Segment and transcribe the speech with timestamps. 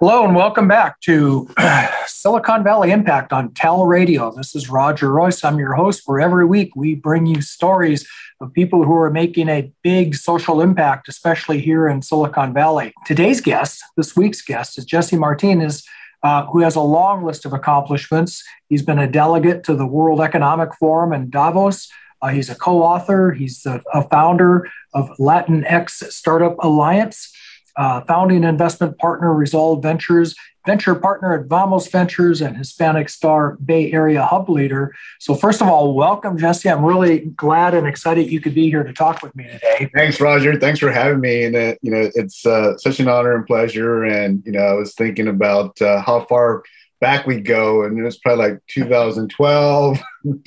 [0.00, 1.48] Hello and welcome back to
[2.06, 4.30] Silicon Valley Impact on Tal Radio.
[4.30, 5.44] This is Roger Royse.
[5.44, 8.08] I'm your host, where every week we bring you stories
[8.40, 12.92] of people who are making a big social impact, especially here in Silicon Valley.
[13.06, 15.82] Today's guest, this week's guest, is Jesse Martinez,
[16.22, 18.44] uh, who has a long list of accomplishments.
[18.68, 21.88] He's been a delegate to the World Economic Forum in Davos.
[22.22, 27.32] Uh, he's a co author, he's a, a founder of Latinx Startup Alliance
[27.78, 30.34] uh, founding investment partner Resolve Ventures,
[30.66, 34.94] venture partner at Vamos Ventures, and Hispanic Star Bay Area hub leader.
[35.20, 36.68] So, first of all, welcome, Jesse.
[36.68, 39.88] I'm really glad and excited you could be here to talk with me today.
[39.94, 40.58] Thanks, Roger.
[40.58, 41.44] Thanks for having me.
[41.44, 44.04] And uh, you know, it's uh, such an honor and pleasure.
[44.04, 46.64] And you know, I was thinking about uh, how far
[47.00, 49.98] back we go, and it was probably like 2012,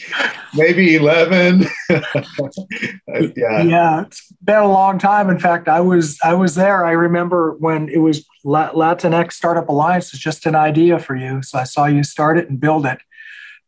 [0.55, 1.65] maybe 11.
[1.89, 5.29] yeah, yeah, it's been a long time.
[5.29, 6.85] In fact, I was I was there.
[6.85, 11.59] I remember when it was Latinx Startup Alliance was just an idea for you, so
[11.59, 12.99] I saw you start it and build it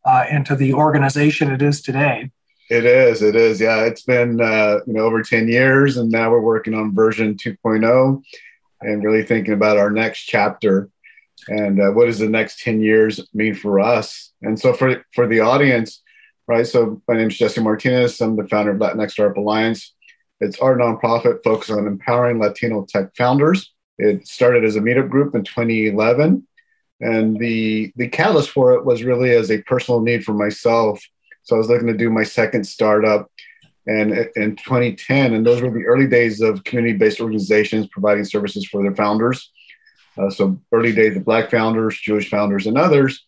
[0.05, 2.31] uh, into the organization it is today.
[2.69, 3.21] It is.
[3.21, 3.59] It is.
[3.59, 7.35] Yeah, it's been uh, you know over 10 years, and now we're working on version
[7.35, 8.23] 2.0
[8.81, 10.89] and really thinking about our next chapter
[11.47, 14.31] and uh, what does the next 10 years mean for us?
[14.41, 16.01] And so for for the audience
[16.47, 18.19] right so my name is jesse martinez.
[18.21, 19.93] I'm the founder of latinx startup alliance.
[20.39, 23.73] It's our nonprofit focused on empowering latino tech founders.
[23.97, 26.45] It started as a meetup group in 2011
[26.99, 31.03] and the the catalyst for it was really as a personal need for myself.
[31.43, 33.29] So i was looking to do my second startup
[33.85, 38.81] and in 2010 and those were the early days of community-based organizations providing services for
[38.81, 39.51] their founders
[40.17, 43.25] uh, so early days of Black founders, Jewish founders, and others.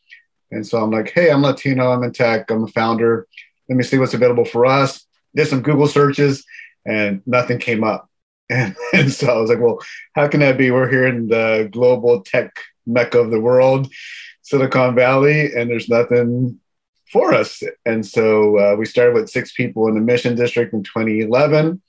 [0.51, 3.27] And so I'm like, hey, I'm Latino, I'm in tech, I'm a founder.
[3.69, 5.05] Let me see what's available for us.
[5.35, 6.45] Did some Google searches,
[6.85, 8.09] and nothing came up.
[8.47, 9.79] And, and so I was like, well,
[10.13, 10.69] how can that be?
[10.69, 13.91] We're here in the global tech mecca of the world,
[14.43, 16.59] Silicon Valley, and there's nothing
[17.11, 17.63] for us.
[17.87, 21.81] And so uh, we started with six people in the Mission District in 2011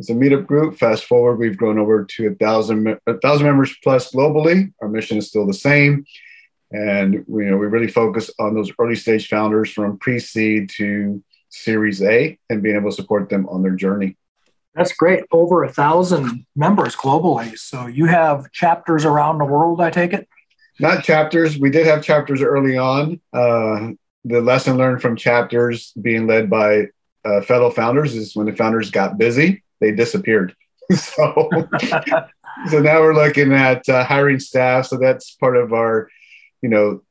[0.00, 0.78] as a meetup group.
[0.78, 4.72] Fast forward, we've grown over to a thousand, a thousand members plus globally.
[4.80, 6.04] Our mission is still the same.
[6.72, 11.22] And we, you know, we really focus on those early stage founders from pre-seed to
[11.50, 14.16] Series A and being able to support them on their journey.
[14.74, 15.24] That's great.
[15.32, 17.58] Over a thousand members globally.
[17.58, 20.28] So you have chapters around the world, I take it?
[20.78, 21.58] Not chapters.
[21.58, 23.20] We did have chapters early on.
[23.32, 23.90] Uh,
[24.24, 26.86] the lesson learned from chapters being led by
[27.24, 30.54] uh, fellow founders is when the founders got busy, they disappeared.
[30.94, 31.48] so,
[32.68, 34.86] so now we're looking at uh, hiring staff.
[34.86, 36.08] So that's part of our,
[36.62, 37.02] you know,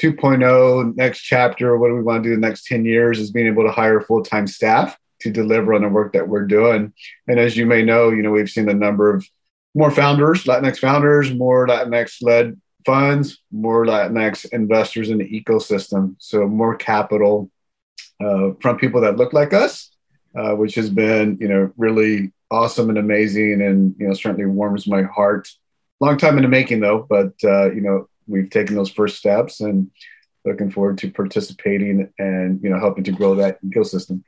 [0.00, 1.76] 2.0 next chapter.
[1.76, 4.00] What do we want to do the next 10 years is being able to hire
[4.00, 6.92] full time staff to deliver on the work that we're doing.
[7.28, 9.26] And as you may know, you know, we've seen a number of
[9.74, 16.16] more founders, Latinx founders, more Latinx led funds, more Latinx investors in the ecosystem.
[16.18, 17.50] So more capital
[18.24, 19.90] uh, from people that look like us
[20.34, 24.86] uh, which has been you know really awesome and amazing, and you know certainly warms
[24.86, 25.48] my heart.
[26.00, 29.60] Long time in the making though, but uh, you know we've taken those first steps
[29.60, 29.90] and
[30.44, 34.22] looking forward to participating and you know helping to grow that ecosystem.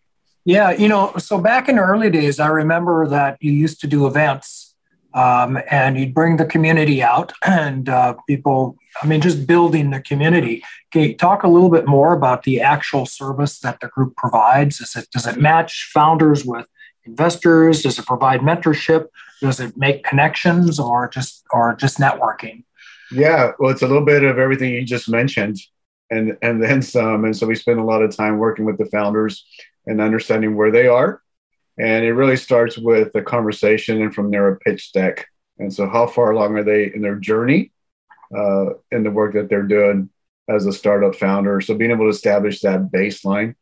[0.45, 3.87] Yeah, you know, so back in the early days, I remember that you used to
[3.87, 4.72] do events
[5.15, 10.01] um, and you'd bring the community out and uh, people i mean just building the
[10.01, 10.63] community.
[10.95, 14.81] Okay talk a little bit more about the actual service that the group provides.
[14.81, 16.67] Is it does it match founders with
[17.05, 17.83] investors?
[17.83, 19.07] Does it provide mentorship?
[19.41, 22.65] Does it make connections or just or just networking?
[23.11, 25.59] Yeah well it's a little bit of everything you just mentioned
[26.11, 27.25] and and then some.
[27.25, 29.45] And so we spend a lot of time working with the founders
[29.87, 31.23] and understanding where they are
[31.79, 35.27] and it really starts with a conversation and from there a pitch deck.
[35.59, 37.73] And so, how far along are they in their journey
[38.37, 40.11] uh, in the work that they're doing
[40.49, 41.61] as a startup founder?
[41.61, 43.55] So, being able to establish that baseline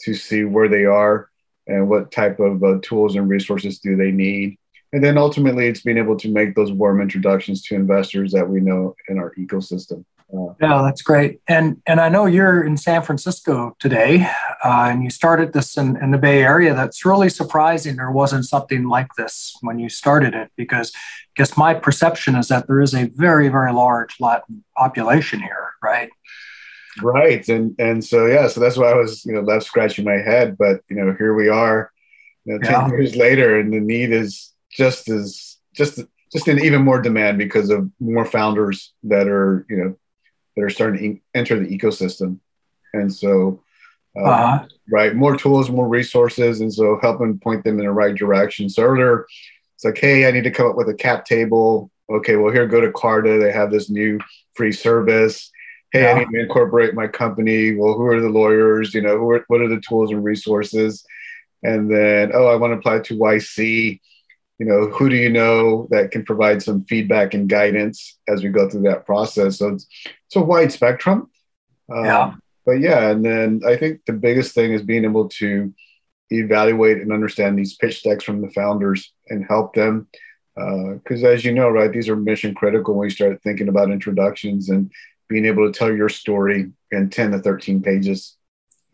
[0.00, 1.28] to see where they are
[1.66, 4.58] and what type of uh, tools and resources do they need.
[4.92, 8.60] And then ultimately, it's being able to make those warm introductions to investors that we
[8.60, 10.04] know in our ecosystem.
[10.60, 11.40] Yeah, that's great.
[11.48, 14.26] And and I know you're in San Francisco today,
[14.64, 16.74] uh, and you started this in, in the Bay Area.
[16.74, 17.96] That's really surprising.
[17.96, 22.48] There wasn't something like this when you started it, because I guess my perception is
[22.48, 26.10] that there is a very very large Latin population here, right?
[27.02, 30.18] Right, and and so yeah, so that's why I was you know left scratching my
[30.18, 30.56] head.
[30.56, 31.92] But you know here we are,
[32.44, 32.88] you know, ten yeah.
[32.88, 36.00] years later, and the need is just as just
[36.32, 39.96] just in even more demand because of more founders that are you know
[40.56, 42.38] that are starting to enter the ecosystem.
[42.92, 43.62] And so,
[44.16, 44.66] uh, uh-huh.
[44.90, 48.68] right, more tools, more resources, and so helping point them in the right direction.
[48.68, 49.26] So earlier,
[49.74, 52.66] it's like, hey, I need to come up with a cap table okay, well, here,
[52.66, 53.38] go to Carta.
[53.38, 54.18] They have this new
[54.54, 55.50] free service.
[55.92, 56.12] Hey, yeah.
[56.12, 57.74] I need to incorporate my company.
[57.74, 58.94] Well, who are the lawyers?
[58.94, 61.04] You know, who are, what are the tools and resources?
[61.62, 64.00] And then, oh, I want to apply to YC.
[64.58, 68.50] You know, who do you know that can provide some feedback and guidance as we
[68.50, 69.58] go through that process?
[69.58, 69.86] So it's,
[70.26, 71.30] it's a wide spectrum.
[71.92, 72.34] Um, yeah.
[72.64, 75.74] But yeah, and then I think the biggest thing is being able to
[76.30, 80.08] evaluate and understand these pitch decks from the founders and help them
[80.54, 83.90] because uh, as you know right these are mission critical when you start thinking about
[83.90, 84.90] introductions and
[85.28, 88.36] being able to tell your story in 10 to 13 pages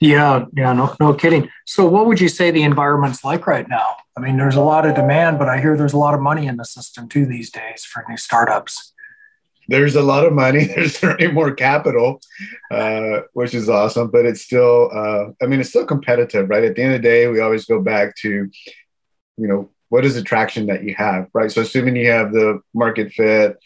[0.01, 3.97] yeah yeah no, no kidding so what would you say the environment's like right now
[4.17, 6.47] i mean there's a lot of demand but i hear there's a lot of money
[6.47, 8.93] in the system too these days for new startups
[9.71, 10.65] there's a lot of money.
[10.75, 12.21] There's certainly more capital,
[12.73, 14.11] uh, which is awesome.
[14.11, 16.65] But it's still, uh, I mean, it's still competitive, right?
[16.65, 20.17] At the end of the day, we always go back to, you know, what is
[20.17, 21.53] the traction that you have, right?
[21.53, 23.59] So assuming you have the market fit,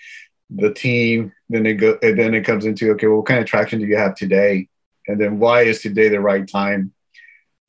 [0.50, 3.78] the team, then it go, then it comes into okay, well, what kind of traction
[3.78, 4.68] do you have today,
[5.08, 6.92] and then why is today the right time?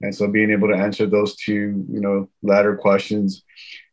[0.01, 3.43] And so being able to answer those two, you know, latter questions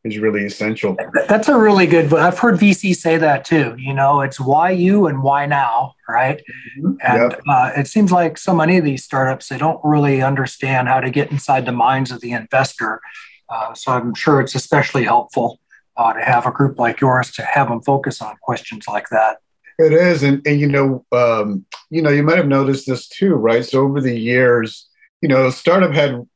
[0.04, 0.96] is really essential.
[1.28, 2.10] That's a really good.
[2.10, 2.22] One.
[2.22, 3.76] I've heard VC say that too.
[3.78, 6.42] You know, it's why you and why now, right?
[6.78, 6.94] Mm-hmm.
[7.02, 7.40] And yep.
[7.48, 11.10] uh, it seems like so many of these startups they don't really understand how to
[11.10, 13.00] get inside the minds of the investor.
[13.48, 15.60] Uh, so I'm sure it's especially helpful
[15.96, 19.38] uh, to have a group like yours to have them focus on questions like that.
[19.78, 23.34] It is, and, and you know, um, you know, you might have noticed this too,
[23.34, 23.64] right?
[23.64, 24.88] So over the years,
[25.22, 26.26] you know, startup had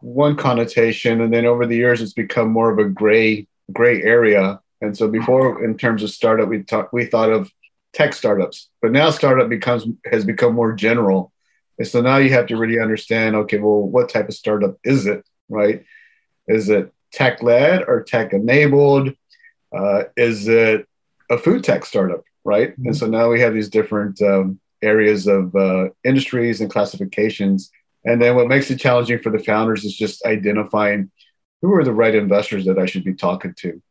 [0.00, 4.60] one connotation, and then over the years, it's become more of a gray gray area.
[4.80, 7.52] And so before, in terms of startup, we talk, we thought of
[7.92, 11.32] tech startups, but now startup becomes has become more general.
[11.78, 15.06] And so now you have to really understand, okay, well, what type of startup is
[15.06, 15.84] it, right?
[16.48, 19.14] Is it tech led or tech enabled?
[19.74, 20.86] Uh, is it
[21.30, 22.72] a food tech startup, right?
[22.72, 22.86] Mm-hmm.
[22.86, 27.70] And so now we have these different um, areas of uh, industries and classifications
[28.04, 31.10] and then what makes it challenging for the founders is just identifying
[31.62, 33.82] who are the right investors that I should be talking to.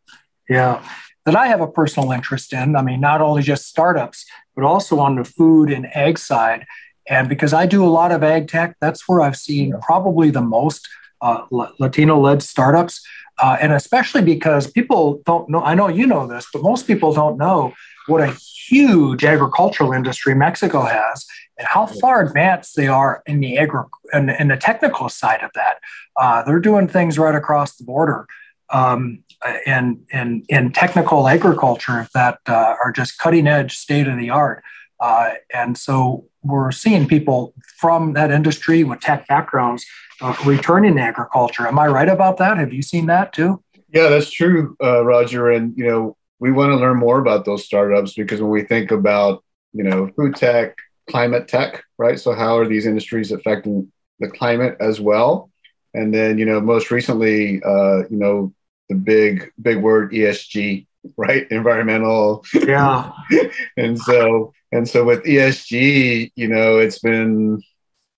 [0.49, 0.83] Yeah,
[1.25, 2.75] that I have a personal interest in.
[2.75, 4.25] I mean, not only just startups,
[4.55, 6.65] but also on the food and ag side.
[7.07, 10.41] And because I do a lot of ag tech, that's where I've seen probably the
[10.41, 10.87] most
[11.21, 13.05] uh, Latino led startups.
[13.41, 17.13] Uh, and especially because people don't know, I know you know this, but most people
[17.13, 17.73] don't know
[18.07, 18.35] what a
[18.67, 21.25] huge agricultural industry Mexico has
[21.65, 23.83] how far advanced they are in the agri-
[24.13, 25.77] in, in the technical side of that.
[26.15, 28.27] Uh, they're doing things right across the border
[28.71, 29.23] um,
[29.65, 34.63] in, in, in technical agriculture that uh, are just cutting edge, state of the art.
[34.99, 39.85] Uh, and so we're seeing people from that industry with tech backgrounds
[40.21, 41.67] uh, returning to agriculture.
[41.67, 42.57] Am I right about that?
[42.57, 43.63] Have you seen that too?
[43.93, 45.49] Yeah, that's true, uh, Roger.
[45.49, 48.91] And you know, we want to learn more about those startups because when we think
[48.91, 50.75] about you know food tech,
[51.09, 52.19] climate tech, right?
[52.19, 55.49] So how are these industries affecting the climate as well?
[55.93, 58.53] And then you know, most recently, uh, you know,
[58.89, 61.47] the big big word ESG, right?
[61.51, 62.45] Environmental.
[62.53, 63.11] Yeah.
[63.77, 67.61] and so and so with ESG, you know, it's been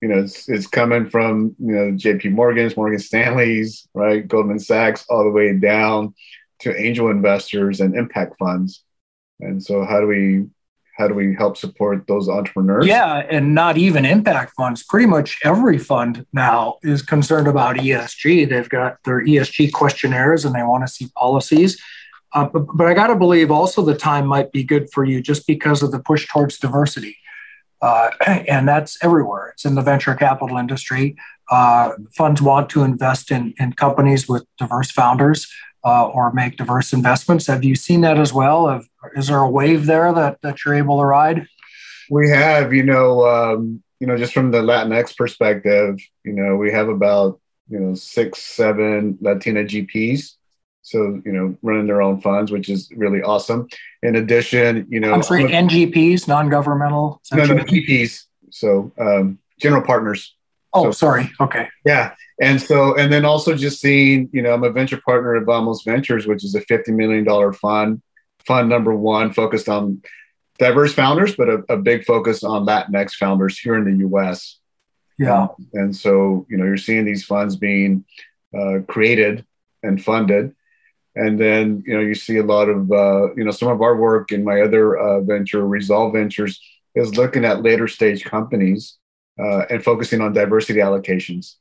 [0.02, 5.06] you know, it's, it's coming from, you know, JP Morgan's, Morgan Stanley's, right, Goldman Sachs,
[5.10, 6.16] all the way down
[6.60, 8.84] to angel investors and impact funds.
[9.40, 10.48] And so how do we
[10.98, 12.86] how do we help support those entrepreneurs?
[12.86, 14.83] Yeah, and not even impact funds.
[14.83, 18.50] Pretty much every fund now is concerned about ESG.
[18.50, 21.81] They've got their ESG questionnaires and they want to see policies.
[22.33, 25.21] Uh, but, but I got to believe also the time might be good for you
[25.21, 27.18] just because of the push towards diversity.
[27.81, 29.50] Uh, and that's everywhere.
[29.54, 31.16] It's in the venture capital industry.
[31.50, 35.52] Uh, funds want to invest in, in companies with diverse founders
[35.83, 37.47] uh, or make diverse investments.
[37.47, 38.83] Have you seen that as well?
[39.16, 41.47] is there a wave there that, that you're able to ride?
[42.09, 46.71] We have, you know, um, you know, just from the Latinx perspective, you know, we
[46.71, 50.35] have about you know six, seven Latina GPs
[50.81, 53.68] so you know running their own funds which is really awesome
[54.04, 60.35] in addition you know i'm sorry ngps non-governmental no, no, gps so um, general partners
[60.73, 61.31] oh so, sorry.
[61.40, 61.69] Okay.
[61.85, 62.13] Yeah.
[62.42, 65.83] And so and then also just seeing you know i'm a venture partner at vamos
[65.83, 68.01] ventures which is a 50 million dollar fund
[68.45, 70.01] fund number one focused on
[70.57, 74.59] diverse founders but a, a big focus on latinx founders here in the us
[75.21, 75.49] yeah.
[75.73, 78.06] And so you know you're seeing these funds being
[78.57, 79.45] uh, created
[79.83, 80.56] and funded.
[81.16, 83.95] And then you know you see a lot of uh, you know some of our
[83.95, 86.59] work in my other uh, venture resolve ventures
[86.95, 88.97] is looking at later stage companies
[89.40, 91.56] uh, and focusing on diversity allocations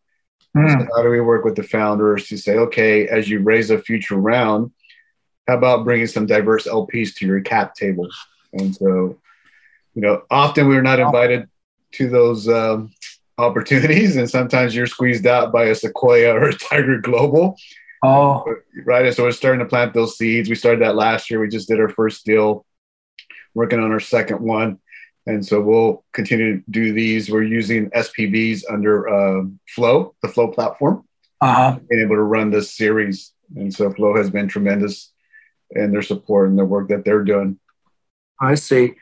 [0.57, 0.73] mm.
[0.73, 3.79] so how do we work with the founders to say okay as you raise a
[3.79, 4.71] future round
[5.50, 8.09] how about bringing some diverse LPs to your cap table?
[8.53, 9.19] And so,
[9.95, 11.49] you know, often we're not invited
[11.95, 12.93] to those um,
[13.37, 17.57] opportunities, and sometimes you're squeezed out by a Sequoia or a Tiger Global.
[18.05, 18.45] Oh,
[18.87, 19.07] right.
[19.07, 20.49] And so we're starting to plant those seeds.
[20.49, 21.41] We started that last year.
[21.41, 22.65] We just did our first deal,
[23.53, 24.79] working on our second one.
[25.27, 27.31] And so we'll continue to do these.
[27.31, 31.05] We're using SPVs under uh, Flow, the Flow platform,
[31.41, 31.79] uh-huh.
[31.89, 33.33] being able to run this series.
[33.55, 35.12] And so Flow has been tremendous
[35.71, 37.59] in their support and the work that they're doing.
[38.41, 38.95] I see.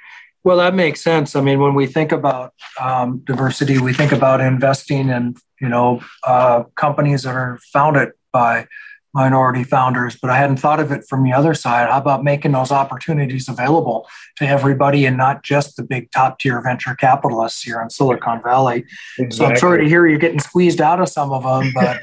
[0.44, 1.36] Well, that makes sense.
[1.36, 6.00] I mean, when we think about um, diversity, we think about investing in, you know,
[6.24, 8.66] uh, companies that are founded by
[9.14, 11.88] minority founders, but I hadn't thought of it from the other side.
[11.88, 16.60] How about making those opportunities available to everybody and not just the big top tier
[16.60, 18.84] venture capitalists here in Silicon Valley?
[19.18, 19.36] Exactly.
[19.36, 22.02] So I'm sorry to hear you're getting squeezed out of some of them, but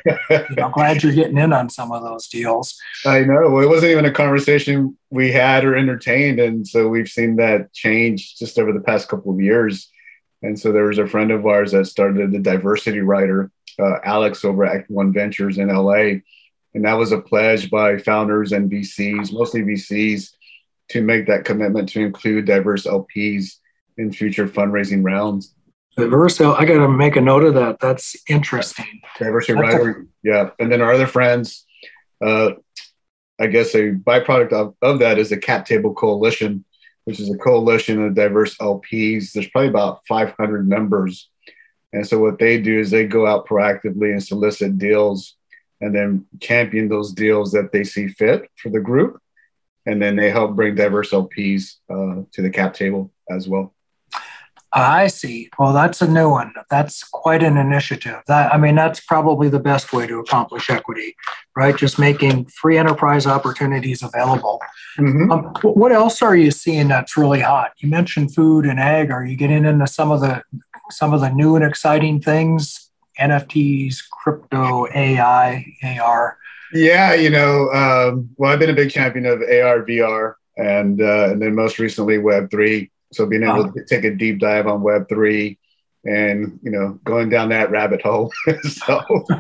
[0.50, 2.76] you know, glad you're getting in on some of those deals.
[3.06, 3.50] I know.
[3.50, 6.40] Well, it wasn't even a conversation we had or entertained.
[6.40, 9.90] And so we've seen that change just over the past couple of years.
[10.42, 14.44] And so there was a friend of ours that started the diversity rider, uh, Alex
[14.44, 16.20] over at One Ventures in LA
[16.76, 20.32] and that was a pledge by founders and VCs, mostly VCs,
[20.90, 23.56] to make that commitment to include diverse LPs
[23.98, 25.56] in future fundraising rounds.
[25.96, 27.80] Diverse, I got to make a note of that.
[27.80, 29.02] That's interesting.
[29.18, 30.50] Diversity rider, yeah.
[30.60, 31.66] And then our other friends,
[32.24, 32.52] uh,
[33.40, 36.66] I guess a byproduct of, of that is the Cap Table Coalition,
[37.06, 39.32] which is a coalition of diverse LPs.
[39.32, 41.30] There's probably about 500 members.
[41.94, 45.35] And so what they do is they go out proactively and solicit deals
[45.82, 49.20] and then champion those deals that they see fit for the group.
[49.86, 53.76] And then they help bring diverse LPs uh, to the cap table as well.
[54.76, 55.50] I see.
[55.58, 56.54] Well, that's a new one.
[56.70, 58.22] That's quite an initiative.
[58.28, 61.16] That I mean, that's probably the best way to accomplish equity,
[61.56, 61.78] right?
[61.78, 64.60] Just making free enterprise opportunities available.
[65.00, 65.32] Mm-hmm.
[65.32, 67.72] Um, what else are you seeing that's really hot?
[67.78, 69.12] You mentioned food and ag.
[69.12, 70.44] Are you getting into some of the
[70.92, 72.85] some of the new and exciting things
[73.20, 76.38] NFTs, crypto, AI, AR?
[76.74, 81.30] Yeah, you know, um, well, I've been a big champion of AR, VR, and uh,
[81.32, 82.92] and then most recently Web three.
[83.14, 85.58] So being able to take a deep dive on Web three,
[86.04, 88.32] and you know, going down that rabbit hole.
[88.64, 88.98] so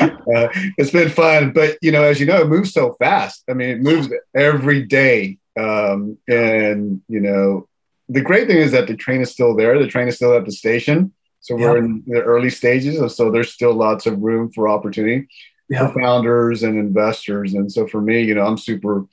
[0.00, 0.48] uh,
[0.78, 3.44] it's been fun, but you know, as you know, it moves so fast.
[3.48, 7.68] I mean, it moves every day, um, and you know,
[8.08, 9.78] the great thing is that the train is still there.
[9.78, 11.12] The train is still at the station
[11.44, 15.28] so we're in the early stages, and so there's still lots of room for opportunity
[15.76, 17.52] for founders and investors.
[17.52, 19.04] And so for me, you know, I'm super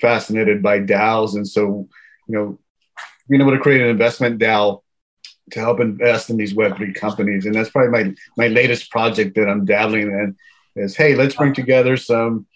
[0.00, 1.86] fascinated by DAOs, and so
[2.26, 2.58] you know,
[3.28, 4.80] being able to create an investment DAO
[5.50, 9.50] to help invest in these Web3 companies, and that's probably my my latest project that
[9.50, 10.36] I'm dabbling in.
[10.76, 12.46] Is hey, let's bring together some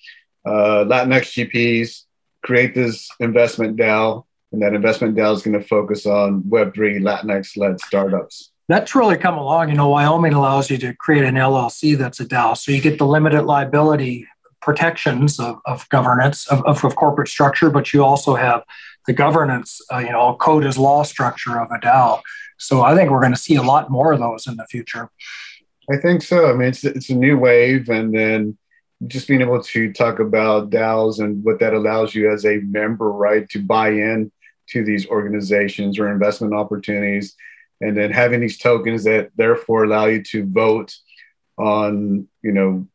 [0.46, 2.04] uh, Latinx GPs,
[2.42, 7.58] create this investment DAO, and that investment DAO is going to focus on Web3 Latinx
[7.58, 9.70] led startups that's really come along.
[9.70, 12.56] You know, Wyoming allows you to create an LLC that's a DAO.
[12.56, 14.26] So you get the limited liability
[14.60, 18.62] protections of, of governance, of, of, of, corporate structure, but you also have
[19.06, 22.20] the governance, uh, you know, code as law structure of a DAO.
[22.58, 25.08] So I think we're going to see a lot more of those in the future.
[25.90, 26.50] I think so.
[26.50, 27.88] I mean, it's, it's a new wave.
[27.88, 28.58] And then
[29.06, 33.10] just being able to talk about DAOs and what that allows you as a member,
[33.10, 34.30] right, to buy in
[34.70, 37.34] to these organizations or investment opportunities
[37.80, 40.94] and then having these tokens that therefore allow you to vote
[41.56, 42.86] on you know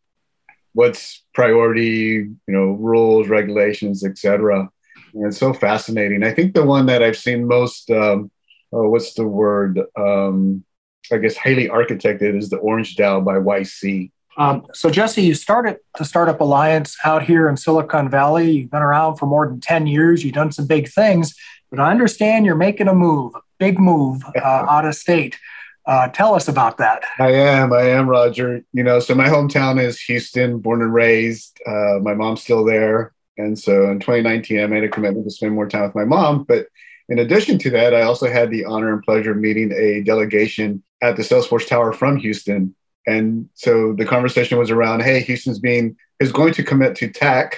[0.74, 4.70] what's priority you know rules regulations etc
[5.13, 6.24] and it's so fascinating.
[6.24, 8.32] I think the one that i've seen most um,
[8.72, 9.80] oh, what's the word?
[9.98, 10.63] Um,
[11.12, 15.78] i guess highly architected is the orange dao by yc um, so jesse you started
[15.98, 18.50] the startup alliance out here in silicon valley.
[18.50, 20.24] You've been around for more than 10 years.
[20.24, 21.36] You've done some big things
[21.70, 25.39] but i understand you're making a move big move uh, out of state.
[25.86, 27.03] Uh, tell us about that.
[27.20, 27.74] I am.
[27.74, 28.63] I am, Roger.
[28.72, 31.60] You know, so my hometown is Houston, born and raised.
[31.65, 33.13] Uh, my mom's still there.
[33.38, 36.43] And so in 2019, I made a commitment to spend more time with my mom.
[36.43, 36.67] But
[37.10, 40.84] in addition to that, I also had the honor and pleasure of meeting a delegation
[41.01, 42.74] at the Salesforce Tower from Houston.
[43.05, 47.58] And so the conversation was around, hey, Houston's being is going to commit to tech.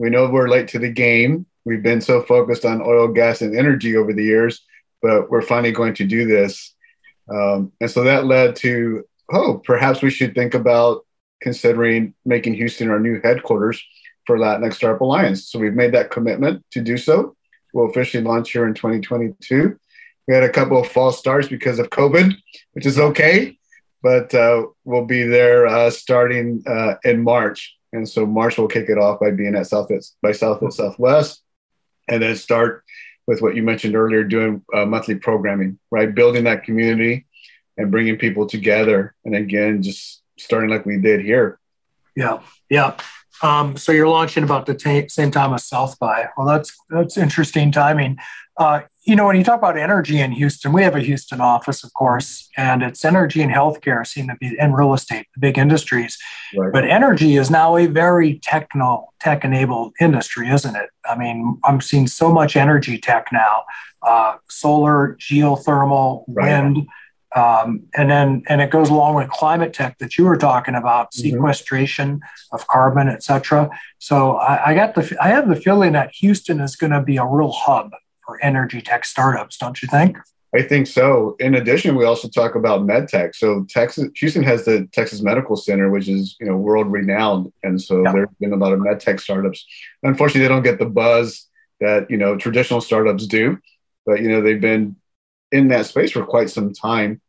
[0.00, 1.46] We know we're late to the game.
[1.64, 4.60] We've been so focused on oil, gas, and energy over the years
[5.02, 6.74] but we're finally going to do this.
[7.30, 11.06] Um, and so that led to, oh, perhaps we should think about
[11.40, 13.82] considering making Houston our new headquarters
[14.26, 15.46] for Latinx Startup Alliance.
[15.46, 17.36] So we've made that commitment to do so.
[17.72, 19.78] We'll officially launch here in 2022.
[20.28, 22.34] We had a couple of false starts because of COVID,
[22.72, 23.58] which is okay,
[24.02, 27.76] but uh, we'll be there uh, starting uh, in March.
[27.92, 29.90] And so March will kick it off by being at South
[30.22, 31.42] by South at Southwest,
[32.08, 32.84] and then start
[33.26, 36.14] with what you mentioned earlier, doing uh, monthly programming, right?
[36.14, 37.26] Building that community
[37.76, 39.14] and bringing people together.
[39.24, 41.58] And again, just starting like we did here.
[42.16, 42.96] Yeah, yeah.
[43.42, 46.28] Um, so you're launching about the t- same time as South by.
[46.36, 48.18] Well, that's that's interesting timing.
[48.56, 51.82] Uh, you know, when you talk about energy in Houston, we have a Houston office,
[51.82, 55.56] of course, and it's energy and healthcare seem to be and real estate, the big
[55.56, 56.18] industries.
[56.54, 56.70] Right.
[56.70, 60.90] But energy is now a very techno tech enabled industry, isn't it?
[61.08, 63.62] I mean, I'm seeing so much energy tech now,
[64.02, 66.62] uh, solar, geothermal, right.
[66.62, 66.86] wind.
[67.36, 71.12] Um, and then and it goes along with climate tech that you were talking about
[71.12, 71.30] mm-hmm.
[71.30, 72.20] sequestration
[72.50, 76.60] of carbon et cetera so I, I got the i have the feeling that houston
[76.60, 77.92] is going to be a real hub
[78.30, 80.16] for energy tech startups, don't you think?
[80.54, 81.36] I think so.
[81.40, 83.34] In addition, we also talk about medtech.
[83.34, 87.80] So Texas, Houston has the Texas Medical Center, which is you know world renowned, and
[87.80, 89.64] so there's been a lot of medtech startups.
[90.02, 91.46] Unfortunately, they don't get the buzz
[91.80, 93.58] that you know traditional startups do,
[94.06, 94.96] but you know they've been
[95.52, 97.20] in that space for quite some time,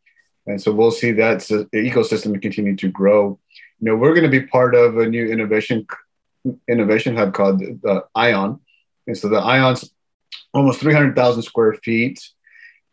[0.47, 1.39] and so we'll see that
[1.73, 3.39] ecosystem continue to grow.
[3.79, 5.87] You know, we're going to be part of a new innovation
[6.67, 8.59] innovation hub called the Ion,
[9.07, 9.91] and so the Ion's
[10.53, 12.29] almost 300,000 square feet.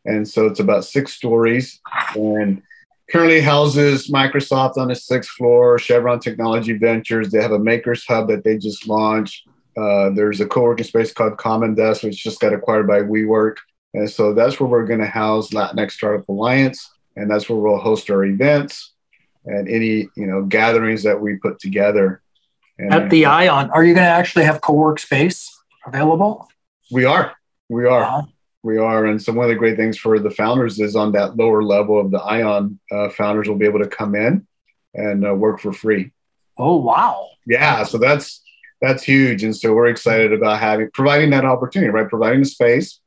[0.05, 1.81] And so it's about six stories
[2.15, 2.63] and
[3.11, 7.31] currently houses Microsoft on the sixth floor, Chevron Technology Ventures.
[7.31, 9.49] They have a Makers Hub that they just launched.
[9.77, 13.57] Uh, there's a co working space called Common Desk, which just got acquired by WeWork.
[13.99, 16.89] And so that's where we're going to house Latinx Startup Alliance.
[17.17, 18.93] And that's where we'll host our events
[19.45, 22.23] and any you know gatherings that we put together.
[22.79, 25.51] And At the Ion, are you going to actually have co-work space
[25.85, 26.49] available?
[26.93, 27.35] We are.
[27.69, 28.03] We are.
[28.03, 28.23] Uh-huh.
[28.63, 29.07] We are.
[29.07, 31.99] And so one of the great things for the founders is on that lower level
[31.99, 34.47] of the Ion, uh, founders will be able to come in
[34.95, 36.13] and uh, work for free.
[36.57, 37.27] Oh, wow.
[37.47, 37.83] Yeah.
[37.83, 38.43] So that's,
[38.81, 39.43] that's huge.
[39.43, 42.09] And so we're excited about having, providing that opportunity, right?
[42.09, 43.01] Providing the space,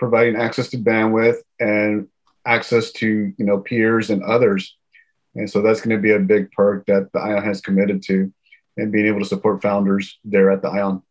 [0.00, 2.08] providing access to bandwidth and
[2.46, 4.76] access to, you know, peers and others.
[5.34, 8.32] And so that's going to be a big perk that the ION has committed to
[8.78, 11.02] and being able to support founders there at the ION.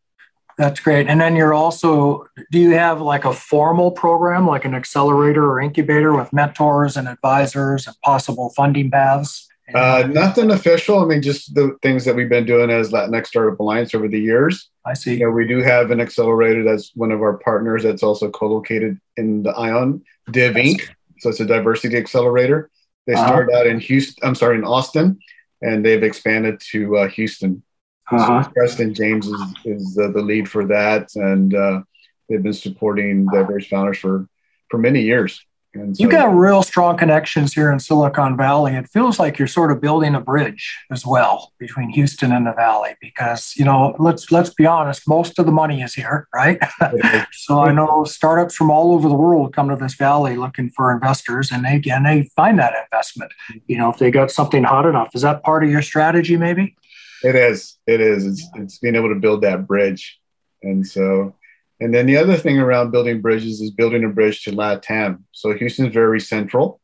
[0.58, 1.08] That's great.
[1.08, 5.62] And then you're also, do you have like a formal program, like an accelerator or
[5.62, 9.49] incubator with mentors and advisors and possible funding paths?
[9.74, 11.00] Uh, nothing official.
[11.00, 14.20] I mean, just the things that we've been doing as Latinx Startup Alliance over the
[14.20, 14.70] years.
[14.86, 15.14] I see.
[15.14, 19.00] You know, we do have an accelerator that's one of our partners that's also co-located
[19.18, 20.82] in the ION DivInc.
[21.20, 22.70] So it's a diversity accelerator.
[23.06, 23.28] They uh-huh.
[23.28, 24.28] started out in Houston.
[24.28, 25.20] I'm sorry, in Austin,
[25.62, 27.64] and they've expanded to uh, Houston.
[28.12, 28.44] Uh-huh.
[28.44, 31.82] So Preston James is, is the, the lead for that, and uh,
[32.28, 34.28] they've been supporting diverse founders for
[34.70, 35.44] for many years.
[35.74, 38.74] And so, you got real strong connections here in Silicon Valley.
[38.74, 42.54] It feels like you're sort of building a bridge as well between Houston and the
[42.54, 46.60] Valley, because you know, let's let's be honest, most of the money is here, right?
[47.32, 50.92] so I know startups from all over the world come to this valley looking for
[50.92, 53.32] investors, and they again they find that investment.
[53.68, 56.76] You know, if they got something hot enough, is that part of your strategy, maybe?
[57.24, 57.78] It is.
[57.86, 58.26] It is.
[58.26, 60.20] It's, it's being able to build that bridge.
[60.64, 61.36] And so,
[61.80, 65.24] and then the other thing around building bridges is building a bridge to LATAM.
[65.32, 66.82] So Houston's very central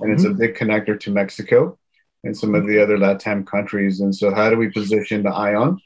[0.00, 0.14] and mm-hmm.
[0.14, 0.38] it's a mm-hmm.
[0.38, 1.78] big connector to Mexico
[2.24, 4.00] and some of the other LATAM countries.
[4.00, 5.80] And so how do we position the ION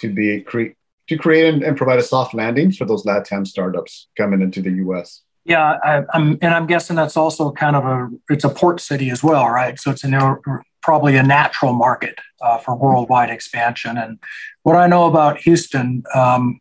[0.00, 0.74] to be cre-
[1.08, 4.70] to create and, and provide a soft landing for those LATAM startups coming into the
[4.86, 5.22] US?
[5.44, 9.10] Yeah, I, am and I'm guessing that's also kind of a it's a port city
[9.10, 9.78] as well, right?
[9.78, 10.38] So it's a
[10.82, 13.96] probably a natural market uh, for worldwide expansion.
[13.96, 14.18] And
[14.62, 16.60] what I know about Houston, um,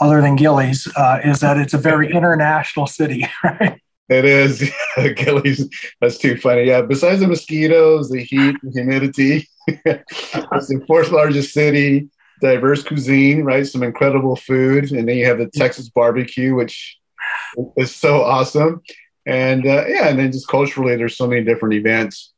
[0.00, 3.80] other than Gilley's, uh, is that it's a very international city, right?
[4.08, 4.70] It is.
[5.16, 5.68] Gilley's,
[6.00, 6.64] that's too funny.
[6.64, 12.08] Yeah, besides the mosquitoes, the heat, the humidity, it's the fourth largest city,
[12.40, 13.66] diverse cuisine, right?
[13.66, 14.92] Some incredible food.
[14.92, 16.98] And then you have the Texas barbecue, which
[17.76, 18.82] is so awesome.
[19.26, 22.32] And uh, yeah, and then just culturally, there's so many different events.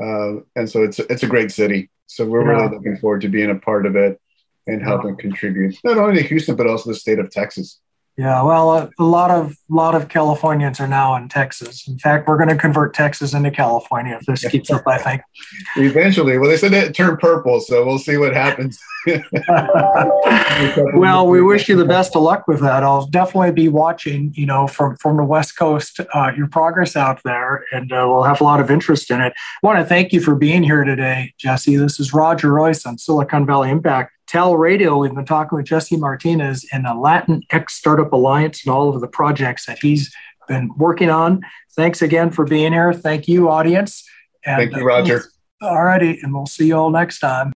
[0.00, 1.90] Uh, and so it's it's a great city.
[2.06, 2.62] So we're yeah.
[2.62, 4.18] really looking forward to being a part of it
[4.72, 7.80] and helping contribute not only to Houston but also the state of Texas.
[8.20, 11.88] Yeah, well, a, a, lot of lot of Californians are now in Texas.
[11.88, 14.86] In fact, we're going to convert Texas into California if this keeps up.
[14.86, 15.22] I think
[15.76, 16.36] eventually.
[16.36, 18.78] Well, they said it turned purple, so we'll see what happens.
[20.94, 22.82] well, we wish you the best of luck with that.
[22.82, 27.22] I'll definitely be watching, you know, from from the West Coast, uh, your progress out
[27.24, 29.32] there, and uh, we'll have a lot of interest in it.
[29.62, 31.76] I want to thank you for being here today, Jesse.
[31.76, 34.12] This is Roger Royse on Silicon Valley Impact.
[34.30, 38.72] Tal Radio, we've been talking with Jesse Martinez in the Latin X Startup Alliance and
[38.72, 40.14] all of the projects that he's
[40.46, 41.42] been working on.
[41.74, 42.92] Thanks again for being here.
[42.92, 44.08] Thank you, audience.
[44.46, 45.24] And, Thank you, Roger.
[45.60, 47.48] Uh, all righty, and we'll see you all next time.